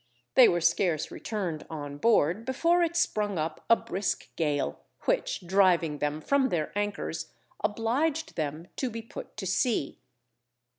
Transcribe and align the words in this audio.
They 0.33 0.49
were 0.49 0.61
scarce 0.61 1.11
returned 1.11 1.67
on 1.69 1.97
board, 1.99 2.43
before 2.43 2.81
it 2.81 2.95
sprung 2.95 3.37
up 3.37 3.63
a 3.69 3.75
brisk 3.75 4.35
gale, 4.35 4.79
which 5.01 5.45
driving 5.45 5.99
them 5.99 6.21
from 6.21 6.49
their 6.49 6.75
anchors, 6.75 7.31
obliged 7.63 8.35
them 8.35 8.65
to 8.77 8.89
be 8.89 9.03
put 9.03 9.37
to 9.37 9.45
sea. 9.45 9.99